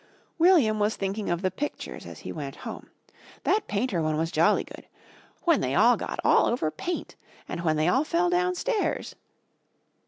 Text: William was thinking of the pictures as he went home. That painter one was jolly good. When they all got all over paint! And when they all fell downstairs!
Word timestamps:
William 0.39 0.79
was 0.79 0.95
thinking 0.95 1.29
of 1.29 1.43
the 1.43 1.51
pictures 1.51 2.07
as 2.07 2.21
he 2.21 2.31
went 2.31 2.55
home. 2.65 2.89
That 3.43 3.67
painter 3.67 4.01
one 4.01 4.17
was 4.17 4.31
jolly 4.31 4.63
good. 4.63 4.87
When 5.43 5.61
they 5.61 5.75
all 5.75 5.95
got 5.95 6.19
all 6.23 6.47
over 6.47 6.71
paint! 6.71 7.15
And 7.47 7.61
when 7.61 7.75
they 7.75 7.87
all 7.87 8.03
fell 8.03 8.31
downstairs! 8.31 9.13